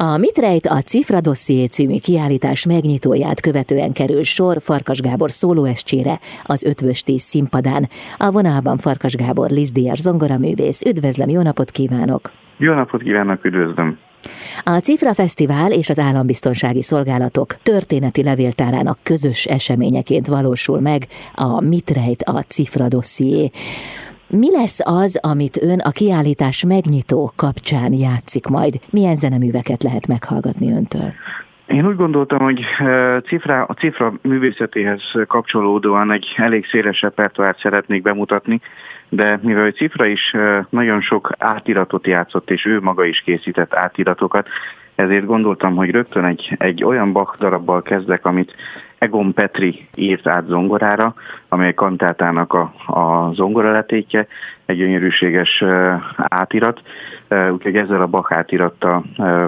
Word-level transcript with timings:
A 0.00 0.16
Mit 0.16 0.38
rejt 0.38 0.66
a 0.66 0.80
Cifra 0.80 1.20
Dosszié 1.20 1.64
című 1.64 1.98
kiállítás 1.98 2.66
megnyitóját 2.66 3.40
követően 3.40 3.92
kerül 3.92 4.22
sor 4.22 4.56
Farkas 4.60 5.00
Gábor 5.00 5.30
szólóescsére 5.30 6.18
az 6.44 6.64
Ötvös 6.64 7.02
Tíz 7.02 7.22
színpadán. 7.22 7.88
A 8.18 8.30
vonalban 8.30 8.76
Farkas 8.76 9.14
Gábor 9.14 9.50
Lizdíjas 9.50 9.98
zongoraművész. 9.98 10.82
Üdvözlöm, 10.84 11.28
jó 11.28 11.42
napot 11.42 11.70
kívánok! 11.70 12.30
Jó 12.56 12.72
napot 12.74 13.02
kívánok, 13.02 13.44
üdvözlöm! 13.44 13.98
A 14.64 14.70
Cifra 14.70 15.14
Fesztivál 15.14 15.72
és 15.72 15.88
az 15.88 15.98
Állambiztonsági 15.98 16.82
Szolgálatok 16.82 17.54
történeti 17.62 18.22
levéltárának 18.22 18.98
közös 19.02 19.44
eseményeként 19.44 20.26
valósul 20.26 20.80
meg 20.80 21.06
a 21.34 21.60
Mit 21.60 21.90
rejt 21.90 22.22
a 22.22 22.40
Cifra 22.40 22.88
Dosszié. 22.88 23.50
Mi 24.30 24.50
lesz 24.50 24.80
az, 24.84 25.20
amit 25.22 25.62
ön 25.62 25.78
a 25.78 25.90
kiállítás 25.90 26.64
megnyitó 26.64 27.30
kapcsán 27.36 27.92
játszik 27.92 28.46
majd? 28.46 28.74
Milyen 28.90 29.14
zeneműveket 29.14 29.82
lehet 29.82 30.06
meghallgatni 30.08 30.72
öntől? 30.72 31.08
Én 31.66 31.86
úgy 31.86 31.96
gondoltam, 31.96 32.38
hogy 32.38 32.60
cifra, 33.26 33.64
a 33.64 33.74
cifra 33.74 34.12
művészetéhez 34.22 35.02
kapcsolódóan 35.26 36.12
egy 36.12 36.26
elég 36.36 36.66
széles 36.66 37.00
repertoárt 37.00 37.58
szeretnék 37.58 38.02
bemutatni, 38.02 38.60
de 39.08 39.38
mivel 39.42 39.70
Cifra 39.70 40.06
is 40.06 40.34
nagyon 40.68 41.00
sok 41.00 41.30
átiratot 41.38 42.06
játszott, 42.06 42.50
és 42.50 42.64
ő 42.64 42.80
maga 42.80 43.04
is 43.04 43.20
készített 43.20 43.74
átiratokat, 43.74 44.48
ezért 44.94 45.26
gondoltam, 45.26 45.76
hogy 45.76 45.90
rögtön 45.90 46.24
egy, 46.24 46.56
egy 46.58 46.84
olyan 46.84 47.12
Bach 47.12 47.38
darabbal 47.38 47.82
kezdek, 47.82 48.24
amit 48.26 48.54
Egon 48.98 49.32
Petri 49.32 49.86
írt 49.94 50.26
át 50.26 50.46
zongorára, 50.46 51.14
amely 51.48 51.74
kantátának 51.74 52.52
a, 52.52 52.72
a 52.86 53.32
zongoraletétje, 53.32 54.26
egy 54.66 54.76
gyönyörűséges 54.76 55.64
átirat, 56.16 56.82
úgyhogy 57.50 57.76
ezzel 57.76 58.02
a 58.02 58.06
Bach 58.06 58.32
átirattal 58.32 59.04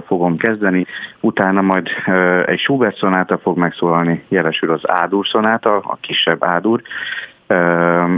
fogom 0.07 0.37
kezdeni, 0.37 0.87
utána 1.21 1.61
majd 1.61 1.89
egy 2.47 2.59
Schubert 2.59 2.97
szonáta 2.97 3.39
fog 3.39 3.59
megszólalni, 3.59 4.25
jelesül 4.29 4.73
az 4.73 4.89
Ádur 4.91 5.27
szonáta, 5.27 5.77
a 5.77 5.99
kisebb 6.01 6.45
Ádur, 6.45 6.83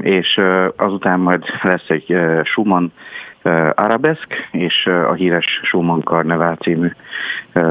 és 0.00 0.40
azután 0.76 1.20
majd 1.20 1.44
lesz 1.62 1.88
egy 1.88 2.16
Schumann 2.44 2.92
Arabeszk 3.74 4.48
és 4.50 4.86
a 4.86 5.12
híres 5.12 5.60
Schumann 5.62 6.02
Karnevál 6.02 6.56
című 6.56 6.90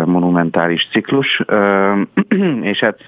monumentális 0.05 0.87
ciklus, 0.91 1.41
és 2.71 2.79
hát 2.79 2.99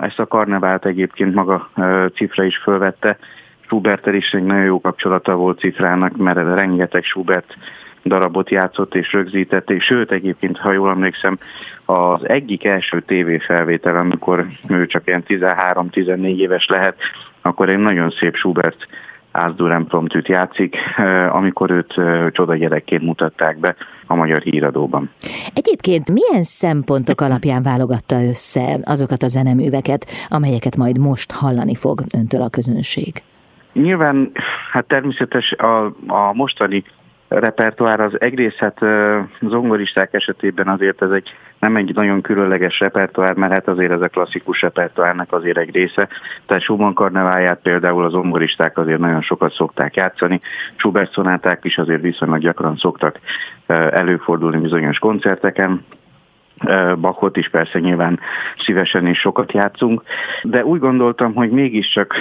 ezt 0.00 0.18
a 0.18 0.26
karnevált 0.26 0.86
egyébként 0.86 1.34
maga 1.34 1.70
Cifra 2.14 2.44
is 2.44 2.56
fölvette, 2.56 3.18
Schubertel 3.60 4.14
is 4.14 4.32
egy 4.32 4.42
nagyon 4.42 4.64
jó 4.64 4.80
kapcsolata 4.80 5.34
volt 5.34 5.58
Cifrának, 5.58 6.16
mert 6.16 6.54
rengeteg 6.54 7.04
Schubert 7.04 7.56
darabot 8.04 8.50
játszott 8.50 8.94
és 8.94 9.12
rögzített, 9.12 9.70
és 9.70 9.84
sőt 9.84 10.12
egyébként, 10.12 10.58
ha 10.58 10.72
jól 10.72 10.90
emlékszem, 10.90 11.38
az 11.84 12.28
egyik 12.28 12.64
első 12.64 13.00
tévéfelvétel, 13.00 13.96
amikor 13.96 14.46
ő 14.68 14.86
csak 14.86 15.06
ilyen 15.06 15.24
13-14 15.26 16.36
éves 16.36 16.66
lehet, 16.66 16.98
akkor 17.42 17.68
egy 17.68 17.78
nagyon 17.78 18.10
szép 18.10 18.36
Schubert 18.36 18.86
Ásdurán 19.32 19.86
promptűt 19.86 20.28
játszik, 20.28 20.76
amikor 21.30 21.70
őt 21.70 21.94
csoda 22.32 22.56
gyerekként 22.56 23.02
mutatták 23.02 23.58
be 23.58 23.76
a 24.06 24.14
magyar 24.14 24.40
híradóban. 24.40 25.10
Egyébként 25.54 26.10
milyen 26.10 26.42
szempontok 26.42 27.20
alapján 27.20 27.62
válogatta 27.62 28.22
össze 28.22 28.78
azokat 28.82 29.22
a 29.22 29.28
zeneműveket, 29.28 30.06
amelyeket 30.28 30.76
majd 30.76 30.98
most 30.98 31.32
hallani 31.32 31.74
fog 31.74 32.00
öntől 32.18 32.42
a 32.42 32.48
közönség? 32.48 33.22
Nyilván, 33.72 34.30
hát 34.72 34.86
természetes 34.86 35.52
a, 35.52 35.84
a 36.06 36.32
mostani 36.32 36.84
repertoár 37.28 38.00
az 38.00 38.20
egész, 38.20 38.54
hát 38.54 38.78
zongoristák 39.40 40.14
esetében 40.14 40.68
azért 40.68 41.02
ez 41.02 41.10
egy 41.10 41.28
nem 41.60 41.76
egy 41.76 41.94
nagyon 41.94 42.20
különleges 42.20 42.80
repertoár, 42.80 43.34
mert 43.34 43.52
hát 43.52 43.68
azért 43.68 43.90
ez 43.90 44.00
a 44.00 44.08
klasszikus 44.08 44.60
repertoárnak 44.60 45.32
azért 45.32 45.56
egy 45.56 45.74
része. 45.74 46.08
Tehát 46.46 46.62
Schumann 46.62 46.92
karneváját 46.92 47.60
például 47.62 48.04
az 48.04 48.12
zongoristák 48.12 48.78
azért 48.78 48.98
nagyon 48.98 49.22
sokat 49.22 49.52
szokták 49.52 49.94
játszani, 49.94 50.40
Schubert 50.76 51.12
szonáták 51.12 51.64
is 51.64 51.78
azért 51.78 52.00
viszonylag 52.00 52.40
gyakran 52.40 52.76
szoktak 52.76 53.18
előfordulni 53.66 54.58
bizonyos 54.58 54.98
koncerteken, 54.98 55.84
Bachot 57.00 57.36
is 57.36 57.48
persze 57.48 57.78
nyilván 57.78 58.20
szívesen 58.64 59.06
és 59.06 59.18
sokat 59.18 59.52
játszunk, 59.52 60.02
de 60.42 60.64
úgy 60.64 60.80
gondoltam, 60.80 61.34
hogy 61.34 61.50
mégiscsak 61.50 62.14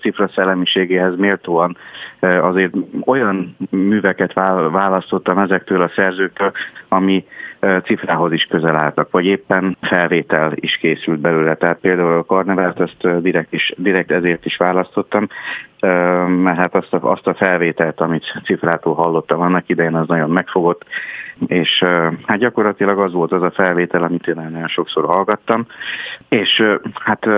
cifra 0.00 0.28
szellemiségéhez 0.28 1.16
méltóan 1.16 1.76
azért 2.20 2.74
olyan 3.04 3.56
műveket 3.70 4.32
választottam 4.70 5.38
ezektől 5.38 5.82
a 5.82 5.90
szerzőktől, 5.94 6.52
ami 6.88 7.24
cifrához 7.84 8.32
is 8.32 8.44
közel 8.44 8.76
álltak, 8.76 9.10
vagy 9.10 9.24
éppen 9.24 9.76
felvétel 9.80 10.52
is 10.54 10.76
készült 10.76 11.20
belőle. 11.20 11.54
Tehát 11.54 11.78
például 11.80 12.18
a 12.18 12.24
karnevált 12.24 12.80
ezt 12.80 13.20
direkt, 13.20 13.52
is, 13.52 13.72
direkt 13.76 14.10
ezért 14.10 14.44
is 14.44 14.56
választottam, 14.56 15.28
mert 16.26 16.58
hát 16.58 16.74
azt 16.74 16.92
a, 16.92 17.10
azt 17.10 17.26
a 17.26 17.34
felvételt, 17.34 18.00
amit 18.00 18.40
cifrától 18.44 18.94
hallottam 18.94 19.40
annak 19.40 19.68
idején, 19.68 19.94
az 19.94 20.08
nagyon 20.08 20.30
megfogott, 20.30 20.84
és 21.46 21.84
hát 22.26 22.38
gyakorlatilag 22.38 22.98
az 22.98 23.12
volt 23.12 23.32
az 23.32 23.42
a 23.42 23.50
felvétel, 23.50 24.02
amit 24.02 24.26
én 24.26 24.34
nagyon 24.34 24.68
sokszor 24.68 25.04
hallgattam, 25.04 25.66
és 26.28 26.62
hát 26.94 27.28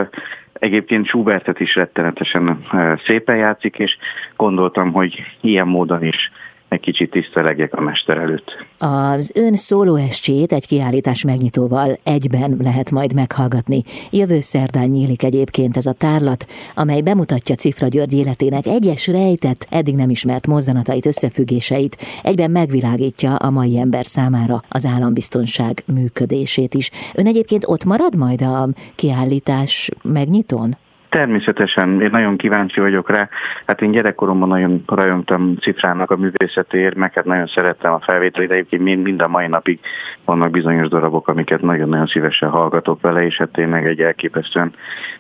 Egyébként 0.53 1.07
Schubertet 1.07 1.61
is 1.61 1.75
rettenetesen 1.75 2.67
szépen 3.07 3.37
játszik, 3.37 3.79
és 3.79 3.97
gondoltam, 4.37 4.93
hogy 4.93 5.23
ilyen 5.41 5.67
módon 5.67 6.05
is 6.05 6.31
egy 6.69 6.81
kicsit 6.81 7.11
tisztelegjek 7.11 7.75
a 7.75 7.81
mester 7.81 8.19
előtt. 8.19 8.67
Az 8.79 9.33
ön 9.35 9.55
szólóestjét 9.55 10.53
egy 10.53 10.67
kiállítás 10.67 11.25
megnyitóval 11.25 11.97
egyben 12.03 12.57
lehet 12.63 12.91
majd 12.91 13.15
meghallgatni. 13.15 13.83
Jövő 14.11 14.41
szerdán 14.41 14.89
nyílik 14.89 15.23
egyébként 15.23 15.77
ez 15.77 15.87
a 15.87 15.93
tárlat, 15.93 16.47
amely 16.75 17.01
bemutatja 17.01 17.55
Cifra 17.55 17.89
György 17.89 18.13
életének 18.13 18.67
egyes 18.67 19.07
rejtett, 19.07 19.67
eddig 19.71 19.95
nem 19.95 20.11
ismert 20.11 20.47
mozzanatait, 20.47 21.07
összefüggéseit, 21.07 21.97
egyben 22.23 22.51
megvilágítja 22.51 23.35
a 23.35 23.51
mai 23.51 23.79
ember 23.79 24.07
számára 24.07 24.63
az 24.69 24.87
állambiztonság 24.87 25.83
működését 25.87 26.75
is. 26.75 26.91
Ön 27.15 27.27
egyébként 27.27 27.65
ott 27.67 27.85
marad 27.85 28.17
majd 28.17 28.43
a 28.43 28.69
kiállítás 28.95 29.91
megnyitón? 30.03 30.77
Természetesen, 31.09 32.01
én 32.03 32.11
nagyon 32.11 32.37
kíváncsi 32.37 32.81
vagyok 32.81 33.11
rá. 33.11 33.29
Hát 33.67 33.83
én 33.83 33.91
gyerekkoromban 33.91 34.49
nagyon 34.49 34.83
rajongtam 34.87 35.57
Cifrának 35.57 36.11
a 36.11 36.17
művészetéért, 36.17 36.95
meg 36.95 37.13
hát 37.13 37.25
nagyon 37.25 37.47
szerettem 37.47 37.93
a 37.93 38.01
felvételét, 38.01 38.51
egyébként 38.51 38.83
mind, 38.83 39.03
mind 39.03 39.21
a 39.23 39.29
mai 39.29 39.47
napig 39.47 39.81
vannak 40.25 40.51
bizonyos 40.51 40.89
darabok, 40.89 41.29
amiket 41.29 41.63
nagyon-nagyon 41.63 42.07
szívesen 42.07 42.51
hallgatok 42.51 43.01
vele, 43.01 43.25
és 43.25 43.37
hát 43.37 43.53
tényleg 43.53 43.87
egy 43.87 44.01
elképesztően 44.01 44.73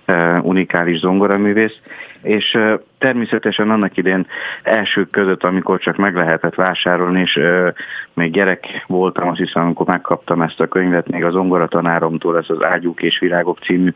uh, 0.06 0.44
unikális 0.44 0.98
zongoraművész. 0.98 1.78
És 2.22 2.54
uh, 2.54 2.80
természetesen 2.98 3.70
annak 3.70 3.96
idén 3.96 4.26
elsők 4.62 5.10
között, 5.10 5.44
amikor 5.44 5.78
csak 5.78 5.96
meg 5.96 6.14
lehetett 6.14 6.54
vásárolni, 6.54 7.20
és 7.20 7.36
uh, 7.36 7.72
még 8.14 8.32
gyerek 8.32 8.84
voltam, 8.86 9.28
azt 9.28 9.38
hiszem, 9.38 9.62
amikor 9.62 9.86
megkaptam 9.86 10.42
ezt 10.42 10.60
a 10.60 10.66
könyvet, 10.66 11.08
még 11.08 11.24
az 11.24 11.32
zongoratanáromtól, 11.32 12.36
ez 12.36 12.44
az 12.48 12.62
Ágyúk 12.62 13.02
és 13.02 13.18
Virágok 13.18 13.58
című 13.58 13.92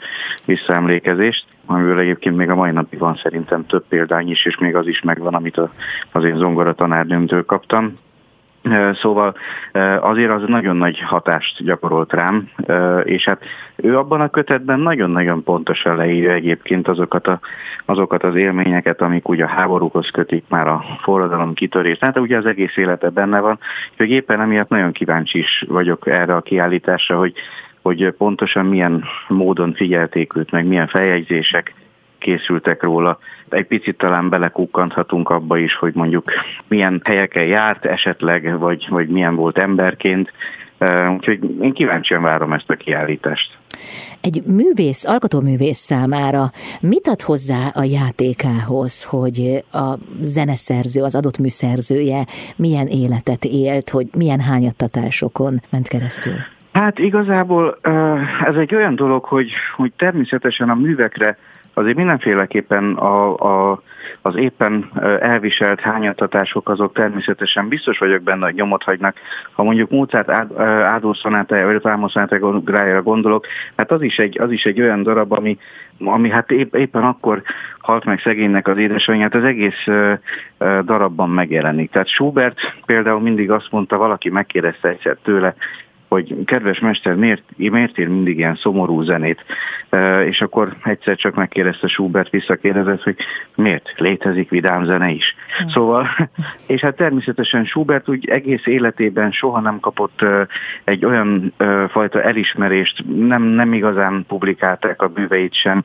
visszaemlékezést, 0.46 1.44
amiből 1.66 1.98
egyébként 1.98 2.36
még 2.36 2.50
a 2.50 2.54
mai 2.54 2.70
napig 2.70 2.98
van 2.98 3.20
szerintem 3.22 3.66
több 3.66 3.84
példány 3.88 4.30
is, 4.30 4.44
és 4.46 4.58
még 4.58 4.76
az 4.76 4.86
is 4.86 5.00
megvan, 5.00 5.34
amit 5.34 5.60
az 6.12 6.24
én 6.24 6.36
zongora 6.36 6.74
tanárnőmtől 6.74 7.44
kaptam. 7.44 7.98
Szóval 8.92 9.34
azért 10.00 10.30
az 10.30 10.42
nagyon 10.46 10.76
nagy 10.76 11.00
hatást 11.00 11.64
gyakorolt 11.64 12.12
rám, 12.12 12.48
és 13.04 13.24
hát 13.24 13.42
ő 13.76 13.98
abban 13.98 14.20
a 14.20 14.28
kötetben 14.28 14.80
nagyon-nagyon 14.80 15.42
pontosan 15.42 15.96
leírja 15.96 16.32
egyébként 16.32 16.88
azokat, 16.88 17.26
a, 17.26 17.40
azokat 17.84 18.24
az 18.24 18.34
élményeket, 18.34 19.00
amik 19.00 19.28
ugye 19.28 19.44
a 19.44 19.48
háborúhoz 19.48 20.10
kötik 20.10 20.44
már 20.48 20.68
a 20.68 20.84
forradalom 21.02 21.54
kitörés. 21.54 21.98
Tehát 21.98 22.18
ugye 22.18 22.36
az 22.36 22.46
egész 22.46 22.76
élete 22.76 23.08
benne 23.08 23.40
van, 23.40 23.58
hogy 23.96 24.10
éppen 24.10 24.40
emiatt 24.40 24.68
nagyon 24.68 24.92
kíváncsi 24.92 25.38
is 25.38 25.64
vagyok 25.68 26.06
erre 26.06 26.34
a 26.34 26.40
kiállításra, 26.40 27.18
hogy 27.18 27.32
hogy 27.82 28.14
pontosan 28.18 28.66
milyen 28.66 29.04
módon 29.28 29.74
figyelték 29.74 30.36
őt, 30.36 30.50
meg 30.50 30.66
milyen 30.66 30.86
feljegyzések 30.86 31.74
készültek 32.22 32.82
róla. 32.82 33.18
Egy 33.48 33.66
picit 33.66 33.96
talán 33.96 34.28
belekukkanthatunk 34.28 35.30
abba 35.30 35.58
is, 35.58 35.74
hogy 35.74 35.94
mondjuk 35.94 36.30
milyen 36.68 37.00
helyeken 37.04 37.44
járt 37.44 37.84
esetleg, 37.84 38.58
vagy, 38.58 38.86
vagy 38.88 39.08
milyen 39.08 39.34
volt 39.34 39.58
emberként. 39.58 40.32
Úgyhogy 41.16 41.38
én 41.60 41.72
kíváncsian 41.72 42.22
várom 42.22 42.52
ezt 42.52 42.70
a 42.70 42.74
kiállítást. 42.74 43.56
Egy 44.20 44.42
művész, 44.46 45.08
alkotóművész 45.08 45.78
számára 45.78 46.44
mit 46.80 47.06
ad 47.06 47.20
hozzá 47.20 47.68
a 47.74 47.82
játékához, 47.82 49.04
hogy 49.04 49.64
a 49.72 49.94
zeneszerző, 50.20 51.02
az 51.02 51.14
adott 51.14 51.38
műszerzője 51.38 52.24
milyen 52.56 52.86
életet 52.86 53.44
élt, 53.44 53.90
hogy 53.90 54.06
milyen 54.16 54.40
hányattatásokon 54.40 55.54
ment 55.70 55.88
keresztül? 55.88 56.38
Hát 56.72 56.98
igazából 56.98 57.78
ez 58.46 58.54
egy 58.54 58.74
olyan 58.74 58.94
dolog, 58.94 59.24
hogy, 59.24 59.50
hogy 59.76 59.92
természetesen 59.96 60.68
a 60.70 60.74
művekre 60.74 61.36
azért 61.74 61.96
mindenféleképpen 61.96 62.94
a, 62.94 63.34
a, 63.70 63.82
az 64.22 64.36
éppen 64.36 64.90
elviselt 65.20 65.80
hányattatások 65.80 66.68
azok 66.68 66.92
természetesen 66.92 67.68
biztos 67.68 67.98
vagyok 67.98 68.22
benne, 68.22 68.44
hogy 68.44 68.54
nyomot 68.54 68.82
hagynak. 68.82 69.16
Ha 69.52 69.62
mondjuk 69.62 69.90
Mozart 69.90 70.30
Ádó 70.60 71.12
szonátája, 71.12 71.66
vagy 71.66 71.82
Rámos 71.82 72.12
szonátájára 72.12 73.02
gondolok, 73.02 73.46
hát 73.76 73.90
az 73.90 74.02
is 74.02 74.18
egy, 74.18 74.40
az 74.40 74.50
is 74.50 74.64
egy 74.64 74.80
olyan 74.80 75.02
darab, 75.02 75.32
ami, 75.32 75.58
ami 75.98 76.30
hát 76.30 76.50
épp, 76.50 76.74
éppen 76.74 77.02
akkor 77.02 77.42
halt 77.78 78.04
meg 78.04 78.20
szegénynek 78.20 78.68
az 78.68 78.78
édesanyját, 78.78 79.34
az 79.34 79.44
egész 79.44 79.84
darabban 80.58 81.30
megjelenik. 81.30 81.90
Tehát 81.90 82.08
Schubert 82.08 82.58
például 82.86 83.20
mindig 83.20 83.50
azt 83.50 83.70
mondta, 83.70 83.96
valaki 83.96 84.30
megkérdezte 84.30 84.88
egyszer 84.88 85.16
tőle, 85.22 85.54
hogy 86.12 86.44
kedves 86.44 86.78
mester, 86.78 87.14
miért, 87.14 87.42
miért 87.56 87.98
ír 87.98 88.08
mindig 88.08 88.38
ilyen 88.38 88.54
szomorú 88.54 89.02
zenét? 89.02 89.44
És 90.24 90.40
akkor 90.40 90.76
egyszer 90.84 91.16
csak 91.16 91.34
megkérdezte 91.34 91.88
Schubert, 91.88 92.30
visszakérdezett, 92.30 93.02
hogy 93.02 93.16
miért 93.54 93.92
létezik 93.96 94.50
vidám 94.50 94.84
zene 94.84 95.10
is. 95.10 95.34
Hmm. 95.58 95.68
Szóval, 95.68 96.08
és 96.72 96.80
hát 96.80 96.96
természetesen 96.96 97.64
Schubert 97.64 98.08
úgy 98.08 98.28
egész 98.28 98.66
életében 98.66 99.30
soha 99.30 99.60
nem 99.60 99.80
kapott 99.80 100.24
egy 100.84 101.04
olyan 101.04 101.52
fajta 101.88 102.22
elismerést, 102.22 103.04
nem, 103.16 103.42
nem 103.42 103.72
igazán 103.72 104.24
publikálták 104.28 105.02
a 105.02 105.08
bűveit 105.08 105.54
sem, 105.54 105.84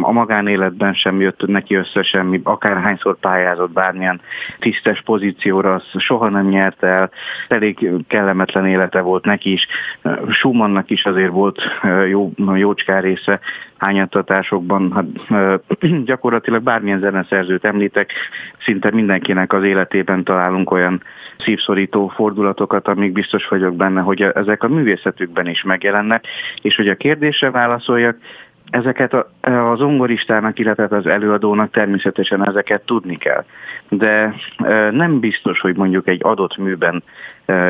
a 0.00 0.12
magánéletben 0.12 0.94
sem 0.94 1.20
jött 1.20 1.46
neki 1.46 1.74
össze 1.74 2.02
semmi, 2.02 2.40
akárhányszor 2.44 3.18
pályázott 3.18 3.72
bármilyen 3.72 4.20
tisztes 4.58 5.02
pozícióra, 5.02 5.74
az 5.74 5.84
soha 5.98 6.28
nem 6.28 6.48
nyert 6.48 6.82
el, 6.82 7.10
elég 7.48 7.90
kellemetlen 8.06 8.66
élete 8.66 9.00
volt 9.00 9.24
neki 9.30 9.52
is. 9.52 9.66
Schumannnak 10.30 10.90
is 10.90 11.04
azért 11.04 11.30
volt 11.30 11.62
jó, 12.08 12.32
jócskár 12.54 13.02
része 13.02 13.40
hányattatásokban. 13.78 14.92
Hát, 15.28 15.58
gyakorlatilag 16.10 16.62
bármilyen 16.62 17.00
zeneszerzőt 17.00 17.64
említek, 17.64 18.12
szinte 18.64 18.90
mindenkinek 18.90 19.52
az 19.52 19.64
életében 19.64 20.24
találunk 20.24 20.70
olyan 20.70 21.02
szívszorító 21.38 22.08
fordulatokat, 22.08 22.88
amik 22.88 23.12
biztos 23.12 23.48
vagyok 23.48 23.76
benne, 23.76 24.00
hogy 24.00 24.22
ezek 24.22 24.62
a 24.62 24.68
művészetükben 24.68 25.46
is 25.46 25.62
megjelennek, 25.62 26.24
és 26.62 26.76
hogy 26.76 26.88
a 26.88 26.96
kérdésre 26.96 27.50
válaszoljak, 27.50 28.16
ezeket 28.70 29.14
az 29.40 29.78
zongoristának, 29.78 30.58
illetve 30.58 30.96
az 30.96 31.06
előadónak 31.06 31.70
természetesen 31.70 32.48
ezeket 32.48 32.82
tudni 32.84 33.16
kell. 33.16 33.44
De 33.88 34.34
nem 34.90 35.20
biztos, 35.20 35.60
hogy 35.60 35.76
mondjuk 35.76 36.08
egy 36.08 36.20
adott 36.22 36.56
műben 36.56 37.02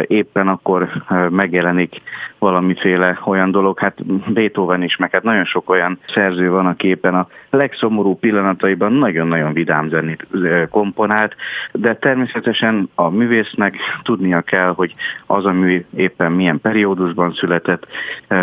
éppen 0.06 0.48
akkor 0.48 0.88
megjelenik 1.30 2.02
valamiféle 2.38 3.20
olyan 3.24 3.50
dolog. 3.50 3.78
Hát 3.78 4.04
Beethoven 4.32 4.82
is, 4.82 4.96
meg 4.96 5.10
hát 5.10 5.22
nagyon 5.22 5.44
sok 5.44 5.70
olyan 5.70 5.98
szerző 6.06 6.50
van, 6.50 6.66
aki 6.66 6.88
éppen 6.88 7.14
a 7.14 7.26
legszomorú 7.50 8.14
pillanataiban 8.14 8.92
nagyon-nagyon 8.92 9.52
vidám 9.52 9.88
zenét 9.88 10.26
komponált, 10.70 11.36
de 11.72 11.96
természetesen 11.96 12.90
a 12.94 13.08
művésznek 13.08 13.76
tudnia 14.02 14.40
kell, 14.40 14.72
hogy 14.76 14.94
az 15.26 15.46
a 15.46 15.52
mű 15.52 15.84
éppen 15.96 16.32
milyen 16.32 16.60
periódusban 16.60 17.32
született, 17.32 17.86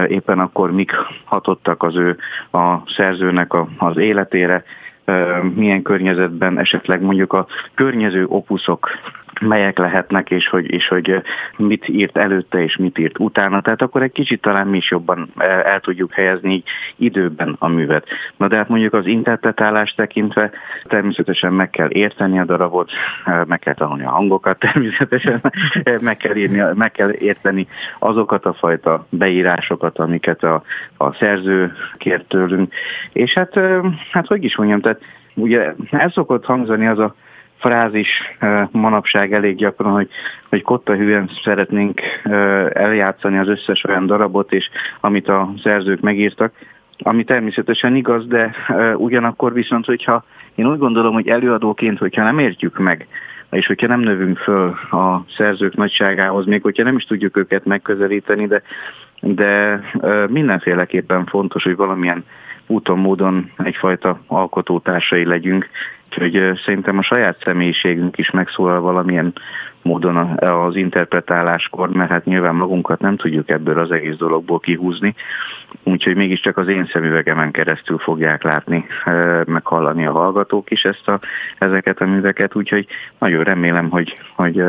éppen 0.07 0.39
akkor 0.39 0.71
mik 0.71 0.91
hatottak 1.23 1.83
az 1.83 1.95
ő 1.95 2.17
a 2.51 2.77
szerzőnek 2.95 3.53
a, 3.53 3.67
az 3.77 3.97
életére, 3.97 4.63
milyen 5.55 5.81
környezetben 5.81 6.59
esetleg 6.59 7.01
mondjuk 7.01 7.33
a 7.33 7.47
környező 7.73 8.25
opuszok 8.25 8.89
melyek 9.39 9.77
lehetnek, 9.77 10.31
és 10.31 10.47
hogy, 10.47 10.71
és 10.71 10.87
hogy 10.87 11.21
mit 11.57 11.87
írt 11.87 12.17
előtte, 12.17 12.63
és 12.63 12.77
mit 12.77 12.97
írt 12.97 13.19
utána. 13.19 13.61
Tehát 13.61 13.81
akkor 13.81 14.01
egy 14.01 14.11
kicsit 14.11 14.41
talán 14.41 14.67
mi 14.67 14.77
is 14.77 14.91
jobban 14.91 15.29
el 15.63 15.79
tudjuk 15.79 16.13
helyezni 16.13 16.63
időben 16.95 17.55
a 17.59 17.67
művet. 17.67 18.07
Na 18.37 18.47
de 18.47 18.55
hát 18.55 18.69
mondjuk 18.69 18.93
az 18.93 19.05
interpretálást 19.05 19.95
tekintve 19.95 20.51
természetesen 20.83 21.53
meg 21.53 21.69
kell 21.69 21.89
érteni 21.89 22.39
a 22.39 22.45
darabot, 22.45 22.91
meg 23.45 23.59
kell 23.59 23.73
tanulni 23.73 24.05
a 24.05 24.09
hangokat, 24.09 24.59
természetesen 24.71 25.39
meg 26.03 26.17
kell, 26.17 26.35
írni, 26.35 26.61
meg 26.73 26.91
kell 26.91 27.11
érteni 27.11 27.67
azokat 27.99 28.45
a 28.45 28.53
fajta 28.53 29.05
beírásokat, 29.09 29.99
amiket 29.99 30.43
a, 30.43 30.63
a 30.97 31.13
szerző 31.13 31.73
kért 31.97 32.27
tőlünk. 32.27 32.73
És 33.13 33.33
hát, 33.33 33.59
hát 34.11 34.27
hogy 34.27 34.43
is 34.43 34.55
mondjam, 34.55 34.81
tehát 34.81 35.01
ugye 35.33 35.73
el 35.91 36.09
szokott 36.09 36.45
hangzani 36.45 36.87
az 36.87 36.99
a 36.99 37.15
frázis 37.57 38.09
manapság 38.71 39.33
elég 39.33 39.55
gyakran, 39.55 39.91
hogy, 39.91 40.09
hogy 40.49 40.61
kotta 40.61 40.95
hűen 40.95 41.29
szeretnénk 41.43 42.01
eljátszani 42.73 43.37
az 43.37 43.47
összes 43.47 43.83
olyan 43.83 44.05
darabot, 44.05 44.53
és 44.53 44.69
amit 44.99 45.27
a 45.27 45.53
szerzők 45.63 45.99
megírtak, 45.99 46.53
ami 46.97 47.23
természetesen 47.23 47.95
igaz, 47.95 48.27
de 48.27 48.55
ugyanakkor 48.95 49.53
viszont, 49.53 49.85
hogyha 49.85 50.23
én 50.55 50.67
úgy 50.67 50.77
gondolom, 50.77 51.13
hogy 51.13 51.27
előadóként, 51.27 51.97
hogyha 51.97 52.23
nem 52.23 52.39
értjük 52.39 52.77
meg, 52.77 53.07
és 53.51 53.65
hogyha 53.65 53.87
nem 53.87 53.99
növünk 53.99 54.37
föl 54.37 54.67
a 54.91 55.25
szerzők 55.37 55.75
nagyságához, 55.75 56.45
még 56.45 56.61
hogyha 56.61 56.83
nem 56.83 56.95
is 56.95 57.03
tudjuk 57.03 57.37
őket 57.37 57.65
megközelíteni, 57.65 58.47
de, 58.47 58.61
de 59.19 59.81
mindenféleképpen 60.29 61.25
fontos, 61.25 61.63
hogy 61.63 61.75
valamilyen 61.75 62.25
úton, 62.67 62.99
módon 62.99 63.51
egyfajta 63.57 64.19
alkotótársai 64.27 65.25
legyünk, 65.25 65.69
Úgyhogy 66.21 66.59
szerintem 66.65 66.97
a 66.97 67.03
saját 67.03 67.41
személyiségünk 67.43 68.17
is 68.17 68.31
megszólal 68.31 68.81
valamilyen 68.81 69.33
módon 69.81 70.17
az 70.39 70.75
interpretáláskor, 70.75 71.89
mert 71.89 72.09
hát 72.09 72.25
nyilván 72.25 72.55
magunkat 72.55 72.99
nem 72.99 73.15
tudjuk 73.15 73.49
ebből 73.49 73.79
az 73.79 73.91
egész 73.91 74.15
dologból 74.15 74.59
kihúzni, 74.59 75.15
úgyhogy 75.83 76.15
mégiscsak 76.15 76.57
az 76.57 76.67
én 76.67 76.89
szemüvegemen 76.91 77.51
keresztül 77.51 77.97
fogják 77.97 78.43
látni, 78.43 78.85
meghallani 79.45 80.05
a 80.05 80.11
hallgatók 80.11 80.71
is 80.71 80.83
ezt 80.83 81.07
a, 81.07 81.19
ezeket 81.57 82.01
a 82.01 82.05
műveket, 82.05 82.55
úgyhogy 82.55 82.87
nagyon 83.19 83.43
remélem, 83.43 83.89
hogy, 83.89 84.13
hogy 84.35 84.63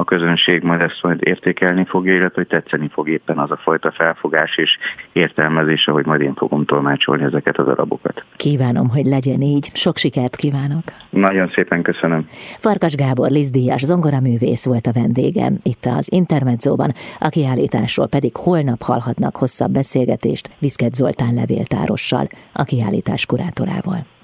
a 0.00 0.04
közönség 0.04 0.62
majd 0.62 0.80
ezt 0.80 1.02
majd 1.02 1.18
értékelni 1.22 1.84
fogja, 1.84 2.14
illetve 2.14 2.34
hogy 2.34 2.46
tetszeni 2.46 2.88
fog 2.92 3.08
éppen 3.08 3.38
az 3.38 3.50
a 3.50 3.56
fajta 3.56 3.92
felfogás 3.92 4.56
és 4.56 4.78
értelmezés, 5.12 5.84
hogy 5.84 6.06
majd 6.06 6.20
én 6.20 6.34
fogom 6.34 6.64
tolmácsolni 6.64 7.22
ezeket 7.22 7.58
az 7.58 7.66
arabokat. 7.68 8.24
Kívánom, 8.36 8.88
hogy 8.88 9.04
legyen 9.04 9.40
így. 9.40 9.70
Sok 9.74 9.96
sikert 9.96 10.36
kívánok. 10.36 10.82
Nagyon 11.10 11.48
szépen 11.48 11.82
köszönöm. 11.82 12.26
Farkas 12.58 12.94
Gábor 12.94 13.30
Lizdíjas 13.30 13.84
zongoraművész 13.84 14.66
volt 14.66 14.86
a 14.86 14.92
vendégem 14.92 15.58
itt 15.62 15.84
az 15.98 16.12
Intermedzóban, 16.12 16.90
a 17.18 17.28
kiállításról 17.28 18.08
pedig 18.08 18.36
holnap 18.36 18.82
hallhatnak 18.82 19.36
hosszabb 19.36 19.72
beszélgetést 19.72 20.50
Viszket 20.58 20.94
Zoltán 20.94 21.34
levéltárossal, 21.34 22.26
a 22.52 22.62
kiállítás 22.62 23.26
kurátorával. 23.26 24.18